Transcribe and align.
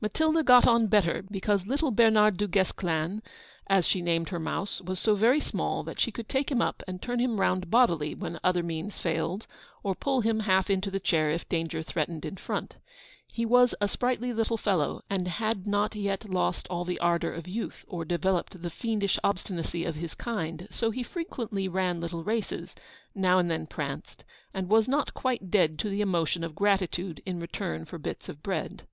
Matilda 0.00 0.44
got 0.44 0.68
on 0.68 0.86
better, 0.86 1.20
because 1.28 1.66
little 1.66 1.90
Bernard 1.90 2.36
Du 2.36 2.46
Guesclin, 2.46 3.20
as 3.66 3.84
she 3.84 4.02
named 4.02 4.28
her 4.28 4.38
mouse, 4.38 4.80
was 4.80 5.00
so 5.00 5.16
very 5.16 5.40
small, 5.40 5.82
that 5.82 5.98
she 5.98 6.12
could 6.12 6.28
take 6.28 6.48
him 6.52 6.62
up, 6.62 6.84
and 6.86 7.02
turn 7.02 7.18
him 7.18 7.40
round 7.40 7.72
bodily, 7.72 8.14
when 8.14 8.38
other 8.44 8.62
means 8.62 9.00
failed, 9.00 9.48
or 9.82 9.96
pull 9.96 10.20
him 10.20 10.38
half 10.38 10.70
into 10.70 10.92
the 10.92 11.00
chair 11.00 11.28
if 11.28 11.48
danger 11.48 11.82
threatened 11.82 12.24
in 12.24 12.36
front. 12.36 12.76
He 13.26 13.44
was 13.44 13.74
a 13.80 13.88
sprightly 13.88 14.32
little 14.32 14.56
fellow, 14.56 15.02
and 15.10 15.26
had 15.26 15.66
not 15.66 15.96
yet 15.96 16.30
lost 16.30 16.68
all 16.68 16.84
the 16.84 17.00
ardour 17.00 17.32
of 17.32 17.48
youth, 17.48 17.84
or 17.88 18.04
developed 18.04 18.62
the 18.62 18.70
fiendish 18.70 19.18
obstinacy 19.24 19.84
of 19.84 19.96
his 19.96 20.14
kind; 20.14 20.68
so 20.70 20.92
he 20.92 21.02
frequently 21.02 21.66
ran 21.66 22.00
little 22.00 22.22
races 22.22 22.76
now 23.12 23.40
and 23.40 23.50
then 23.50 23.66
pranced, 23.66 24.22
and 24.54 24.68
was 24.68 24.86
not 24.86 25.14
quite 25.14 25.50
dead 25.50 25.80
to 25.80 25.88
the 25.90 26.00
emotion 26.00 26.44
of 26.44 26.54
gratitude 26.54 27.20
in 27.26 27.40
return 27.40 27.84
for 27.84 27.98
bits 27.98 28.28
of 28.28 28.40
bread. 28.40 28.86